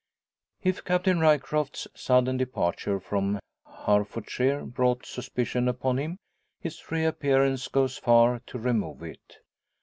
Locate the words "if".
0.63-0.83